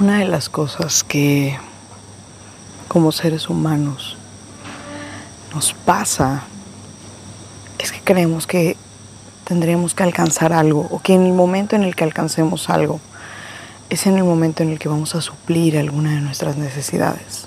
[0.00, 1.58] Una de las cosas que
[2.88, 4.16] como seres humanos
[5.54, 6.44] nos pasa
[7.78, 8.78] es que creemos que
[9.44, 12.98] tendríamos que alcanzar algo o que en el momento en el que alcancemos algo
[13.90, 17.46] es en el momento en el que vamos a suplir alguna de nuestras necesidades.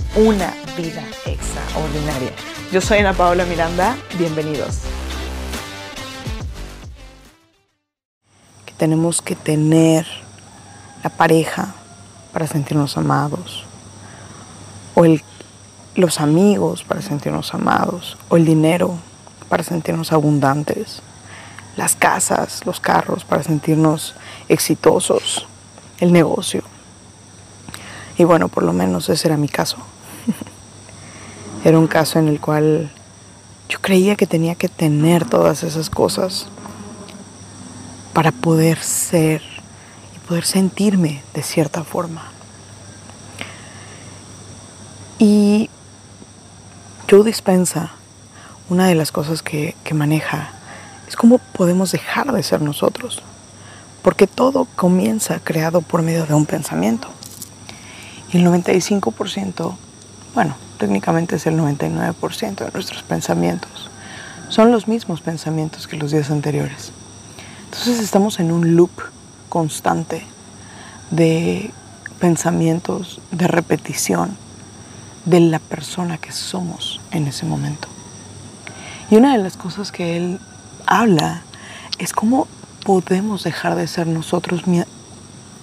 [0.15, 2.31] una vida extraordinaria.
[2.71, 4.79] Yo soy Ana Paola Miranda, bienvenidos.
[8.65, 10.05] Que tenemos que tener
[11.01, 11.73] la pareja
[12.33, 13.63] para sentirnos amados,
[14.95, 15.05] o
[15.95, 18.97] los amigos para sentirnos amados, o el dinero
[19.47, 21.01] para sentirnos abundantes,
[21.77, 24.13] las casas, los carros para sentirnos
[24.49, 25.47] exitosos,
[25.99, 26.63] el negocio.
[28.17, 29.77] Y bueno, por lo menos ese era mi caso.
[31.63, 32.89] Era un caso en el cual
[33.69, 36.47] yo creía que tenía que tener todas esas cosas
[38.13, 39.43] para poder ser
[40.15, 42.23] y poder sentirme de cierta forma.
[45.19, 45.69] Y
[47.09, 47.91] Joe Dispensa,
[48.67, 50.49] una de las cosas que, que maneja
[51.07, 53.21] es cómo podemos dejar de ser nosotros,
[54.01, 57.07] porque todo comienza creado por medio de un pensamiento.
[58.33, 59.75] Y el 95%,
[60.33, 63.89] bueno, técnicamente es el 99% de nuestros pensamientos.
[64.49, 66.91] Son los mismos pensamientos que los días anteriores.
[67.65, 68.91] Entonces estamos en un loop
[69.49, 70.23] constante
[71.09, 71.71] de
[72.19, 74.37] pensamientos, de repetición
[75.25, 77.87] de la persona que somos en ese momento.
[79.09, 80.39] Y una de las cosas que él
[80.85, 81.41] habla
[81.97, 82.47] es cómo
[82.85, 84.63] podemos dejar de ser nosotros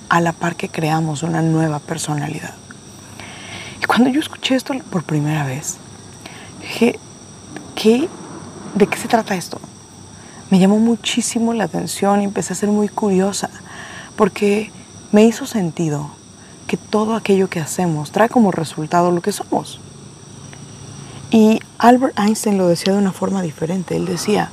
[0.09, 2.54] a la par que creamos una nueva personalidad.
[3.98, 5.76] Cuando yo escuché esto por primera vez,
[6.60, 7.00] dije,
[7.75, 8.09] ¿qué,
[8.76, 9.59] ¿de qué se trata esto?
[10.50, 13.50] Me llamó muchísimo la atención y empecé a ser muy curiosa
[14.14, 14.70] porque
[15.10, 16.12] me hizo sentido
[16.69, 19.81] que todo aquello que hacemos trae como resultado lo que somos.
[21.32, 23.97] Y Albert Einstein lo decía de una forma diferente.
[23.97, 24.53] Él decía,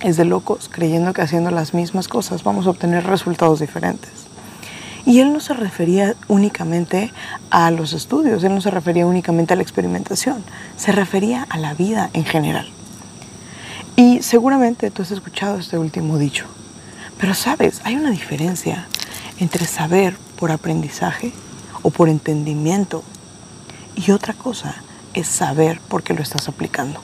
[0.00, 4.27] es de locos creyendo que haciendo las mismas cosas vamos a obtener resultados diferentes.
[5.08, 7.10] Y él no se refería únicamente
[7.48, 10.44] a los estudios, él no se refería únicamente a la experimentación,
[10.76, 12.68] se refería a la vida en general.
[13.96, 16.44] Y seguramente tú has escuchado este último dicho,
[17.18, 18.86] pero sabes, hay una diferencia
[19.40, 21.32] entre saber por aprendizaje
[21.80, 23.02] o por entendimiento
[23.96, 24.74] y otra cosa
[25.14, 27.00] es saber por qué lo estás aplicando.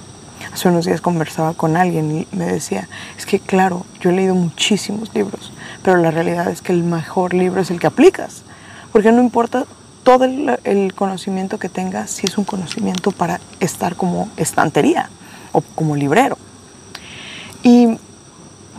[0.52, 4.34] Hace unos días conversaba con alguien y me decía, es que claro, yo he leído
[4.34, 5.53] muchísimos libros,
[5.84, 8.42] pero la realidad es que el mejor libro es el que aplicas,
[8.90, 9.66] porque no importa
[10.02, 15.10] todo el, conocimiento que tengas si es un conocimiento para estar como estantería
[15.52, 16.38] o como librero.
[17.62, 17.98] Y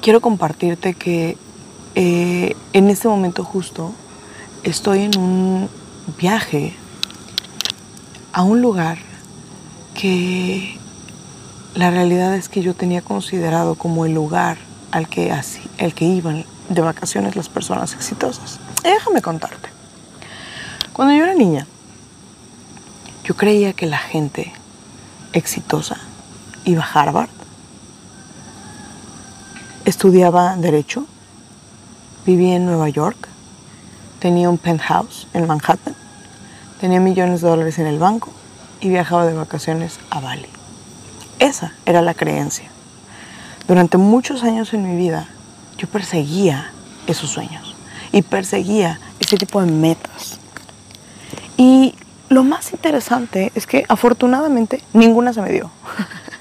[0.01, 1.37] quiero compartirte que
[1.93, 3.93] eh, en este momento justo
[4.63, 5.69] estoy en un
[6.17, 6.73] viaje
[8.33, 8.97] a un lugar
[9.93, 10.79] que
[11.75, 14.57] la realidad es que yo tenía considerado como el lugar
[14.91, 18.59] al que, así, el que iban de vacaciones las personas exitosas.
[18.83, 19.69] déjame contarte.
[20.93, 21.67] Cuando yo era niña,
[23.23, 24.53] yo creía que la gente
[25.33, 25.97] exitosa
[26.63, 27.29] iba a Harvard,
[29.85, 31.05] estudiaba derecho,
[32.25, 33.27] vivía en Nueva York,
[34.19, 35.95] tenía un penthouse en Manhattan,
[36.79, 38.31] tenía millones de dólares en el banco
[38.81, 40.49] y viajaba de vacaciones a Bali.
[41.39, 42.69] Esa era la creencia.
[43.67, 45.27] Durante muchos años en mi vida
[45.85, 46.71] perseguía
[47.07, 47.75] esos sueños
[48.11, 50.39] y perseguía ese tipo de metas.
[51.57, 51.95] Y
[52.29, 55.71] lo más interesante es que afortunadamente ninguna se me dio.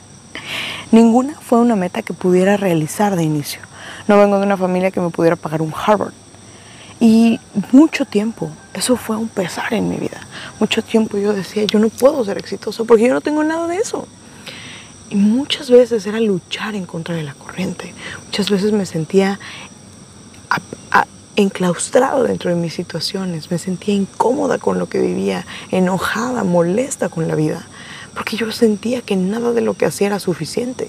[0.93, 3.61] ninguna fue una meta que pudiera realizar de inicio.
[4.07, 6.13] No vengo de una familia que me pudiera pagar un Harvard.
[7.01, 7.41] Y
[7.73, 10.21] mucho tiempo, eso fue un pesar en mi vida.
[10.61, 13.77] Mucho tiempo yo decía, yo no puedo ser exitoso porque yo no tengo nada de
[13.77, 14.07] eso.
[15.11, 17.95] Y muchas veces era luchar en contra de la corriente.
[18.27, 19.39] Muchas veces me sentía
[21.37, 23.51] enclaustrado dentro de mis situaciones.
[23.51, 27.67] Me sentía incómoda con lo que vivía, enojada, molesta con la vida.
[28.15, 30.89] Porque yo sentía que nada de lo que hacía era suficiente.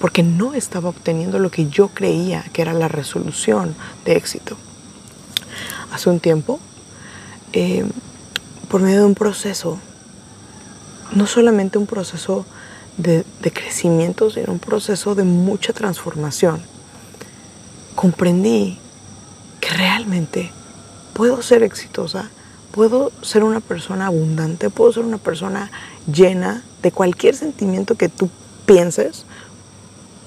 [0.00, 3.74] Porque no estaba obteniendo lo que yo creía que era la resolución
[4.04, 4.56] de éxito
[5.92, 6.58] hace un tiempo,
[7.52, 7.84] eh,
[8.68, 9.78] por medio de un proceso,
[11.12, 12.46] no solamente un proceso
[12.96, 16.62] de, de crecimiento, sino un proceso de mucha transformación,
[17.94, 18.78] comprendí
[19.60, 20.50] que realmente
[21.12, 22.30] puedo ser exitosa,
[22.72, 25.70] puedo ser una persona abundante, puedo ser una persona
[26.12, 28.28] llena de cualquier sentimiento que tú
[28.66, 29.24] pienses,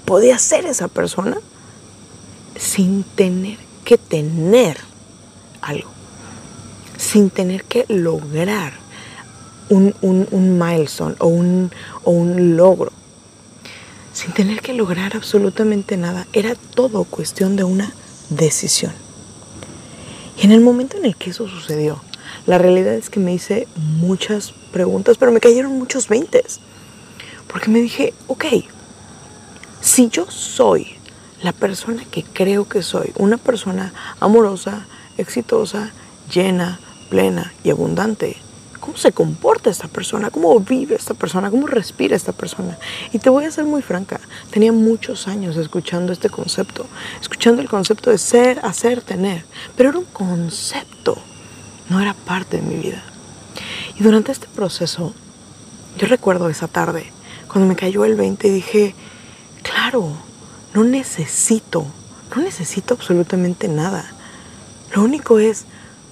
[0.06, 1.38] podía ser esa persona
[2.58, 4.78] sin tener que tener
[5.62, 5.90] algo,
[6.98, 8.85] sin tener que lograr
[9.70, 11.72] un, un, milestone o un,
[12.04, 12.92] o un logro,
[14.14, 16.28] sin tener que lograr absolutamente nada.
[16.34, 17.94] Era todo cuestión de una
[18.30, 18.94] decisión.
[20.38, 22.02] Y en el momento en el que eso sucedió,
[22.46, 26.60] la realidad es que me hice muchas preguntas, pero me cayeron muchos veintes.
[27.48, 28.46] Porque me dije, ok,
[29.82, 30.98] si yo soy
[31.42, 34.86] la persona que creo que soy, una persona amorosa,
[35.18, 35.92] exitosa,
[36.34, 36.80] llena,
[37.10, 38.38] plena y abundante,
[38.86, 40.30] ¿cómo se comporta esta persona?
[40.30, 41.50] ¿Cómo vive esta persona?
[41.50, 42.78] ¿Cómo respira esta persona?
[43.12, 44.20] Y te voy a ser muy franca,
[44.52, 46.86] tenía muchos años escuchando este concepto,
[47.20, 49.44] escuchando el concepto de ser, hacer, tener,
[49.76, 51.18] pero era un concepto,
[51.90, 53.04] no era parte de mi vida.
[53.98, 55.14] Y durante este proceso,
[55.98, 57.12] yo recuerdo esa tarde,
[57.48, 58.96] cuando me cayó el 20 y dije,
[59.64, 60.12] claro,
[60.76, 61.88] no necesito,
[62.36, 64.12] no necesito absolutamente nada.
[64.94, 65.66] Lo único es,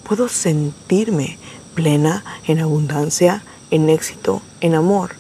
[0.03, 1.37] puedo sentirme
[1.73, 5.15] plena, en abundancia, en éxito, en amor.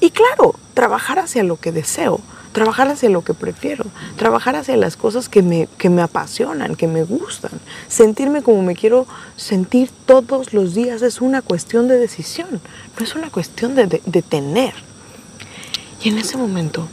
[0.00, 2.20] Y claro, trabajar hacia lo que deseo,
[2.52, 3.84] trabajar hacia lo que prefiero,
[4.16, 7.52] trabajar hacia las cosas que me, que me apasionan, que me gustan.
[7.88, 9.06] Sentirme como me quiero
[9.36, 12.60] sentir todos los días es una cuestión de decisión,
[12.98, 14.74] no es una cuestión de, de tener.
[16.02, 16.88] Y en ese momento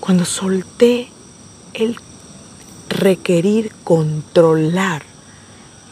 [0.00, 1.08] cuando solté
[1.74, 1.96] el
[2.88, 5.02] requerir controlar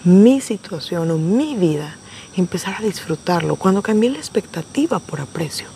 [0.03, 1.97] mi situación o mi vida
[2.37, 5.67] y empezar a disfrutarlo, cuando cambié la expectativa por aprecio,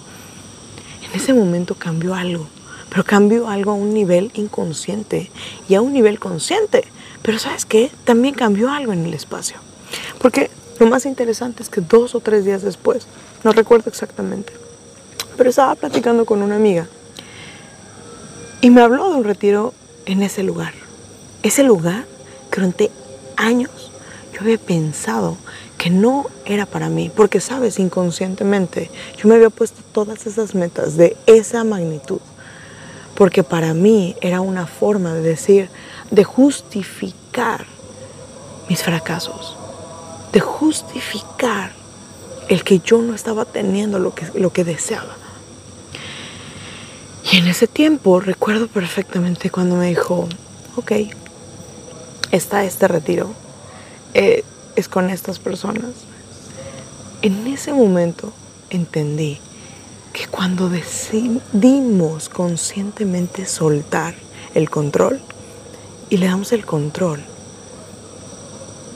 [1.03, 2.47] en ese momento cambió algo,
[2.89, 5.31] pero cambió algo a un nivel inconsciente
[5.69, 6.85] y a un nivel consciente.
[7.23, 7.91] Pero sabes qué?
[8.05, 9.57] También cambió algo en el espacio.
[10.19, 13.07] Porque lo más interesante es que dos o tres días después,
[13.45, 14.53] no recuerdo exactamente,
[15.37, 16.89] pero estaba platicando con una amiga
[18.61, 19.75] y me habló de un retiro
[20.07, 20.73] en ese lugar.
[21.43, 22.05] Ese lugar
[22.51, 22.91] que durante
[23.37, 23.91] años
[24.33, 25.37] yo había pensado
[25.83, 28.89] que no era para mí, porque sabes, inconscientemente
[29.21, 32.21] yo me había puesto todas esas metas de esa magnitud,
[33.17, 35.71] porque para mí era una forma de decir,
[36.13, 37.67] de justificar
[38.69, 39.57] mis fracasos,
[40.33, 41.73] de justificar
[42.49, 45.17] el que yo no estaba teniendo lo que, lo que deseaba.
[47.33, 50.29] Y en ese tiempo recuerdo perfectamente cuando me dijo,
[50.77, 50.93] ok,
[52.31, 53.33] está este retiro,
[54.15, 54.45] eh,
[54.77, 55.91] es con estas personas.
[57.23, 58.33] En ese momento
[58.71, 59.39] entendí
[60.13, 64.15] que cuando decidimos conscientemente soltar
[64.55, 65.21] el control
[66.11, 67.23] y le damos el control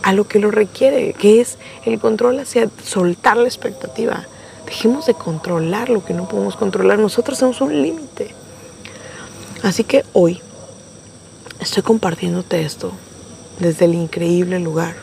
[0.03, 4.27] a lo que lo requiere, que es el control hacia soltar la expectativa,
[4.67, 6.99] Dejemos de controlar lo que no podemos controlar.
[6.99, 8.35] Nosotros tenemos un límite.
[9.63, 10.41] Así que hoy
[11.61, 12.93] estoy compartiéndote esto
[13.61, 14.97] desde el increíble lugar,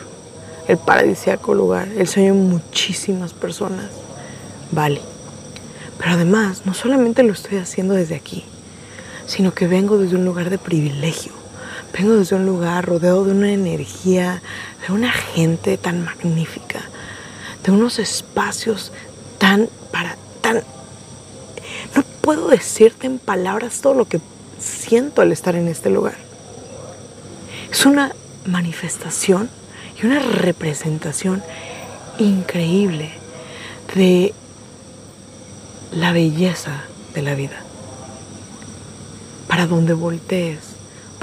[0.68, 3.90] el paradisíaco lugar, el sueño de muchísimas personas.
[4.70, 5.00] Vale.
[5.98, 8.44] Pero además, no solamente lo estoy haciendo desde aquí,
[9.26, 11.32] sino que vengo desde un lugar de privilegio.
[11.92, 14.42] Vengo desde un lugar rodeado de una energía,
[14.86, 16.80] de una gente tan magnífica,
[17.62, 18.90] de unos espacios
[19.38, 20.56] tan, para, tan...
[21.94, 24.20] No puedo decirte en palabras todo lo que
[24.58, 26.16] siento al estar en este lugar.
[27.70, 29.48] Es una manifestación
[30.00, 31.42] y una representación
[32.18, 33.10] increíble
[33.94, 34.34] de
[35.92, 36.82] la belleza
[37.14, 37.60] de la vida.
[39.48, 40.58] Para donde voltees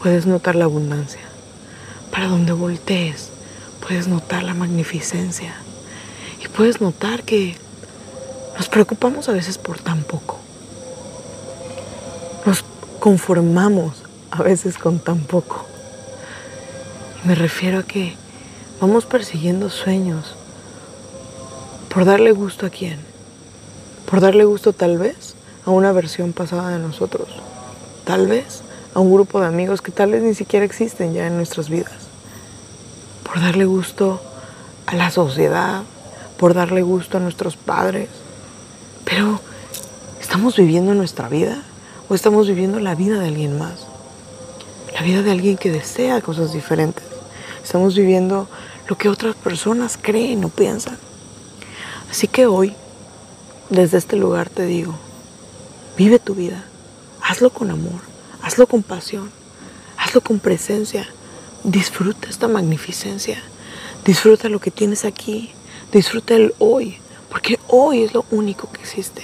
[0.01, 1.21] puedes notar la abundancia.
[2.11, 3.29] Para donde voltees
[3.85, 5.53] puedes notar la magnificencia.
[6.43, 7.55] Y puedes notar que
[8.57, 10.39] nos preocupamos a veces por tan poco.
[12.45, 12.63] Nos
[12.99, 15.65] conformamos a veces con tan poco.
[17.23, 18.15] Y me refiero a que
[18.81, 20.33] vamos persiguiendo sueños
[21.87, 22.99] por darle gusto a quién.
[24.09, 25.35] Por darle gusto tal vez
[25.65, 27.29] a una versión pasada de nosotros.
[28.05, 28.63] Tal vez
[28.95, 31.93] a un grupo de amigos que tal vez ni siquiera existen ya en nuestras vidas.
[33.23, 34.19] Por darle gusto
[34.87, 35.83] a la sociedad,
[36.37, 38.09] por darle gusto a nuestros padres,
[39.05, 39.39] pero,
[40.19, 41.61] ¿estamos viviendo nuestra vida
[42.09, 43.85] o estamos viviendo la vida de alguien más?
[44.93, 47.05] La vida de alguien que desea cosas diferentes.
[47.63, 48.47] Estamos viviendo
[48.87, 50.97] lo que otras personas creen o piensan.
[52.09, 52.73] Así que hoy,
[53.69, 54.95] desde este lugar te digo,
[55.97, 56.65] vive tu vida,
[57.21, 58.01] hazlo con amor,
[58.41, 59.31] hazlo con pasión,
[59.97, 61.07] hazlo con presencia,
[61.63, 63.41] disfruta esta magnificencia,
[64.03, 65.51] disfruta lo que tienes aquí,
[65.91, 66.97] disfruta el hoy,
[67.29, 69.23] porque hoy es lo único que existe.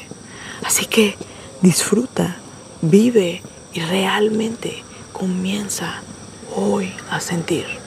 [0.63, 1.15] Así que
[1.61, 2.37] disfruta,
[2.81, 3.41] vive
[3.73, 4.83] y realmente
[5.13, 6.01] comienza
[6.55, 7.86] hoy a sentir.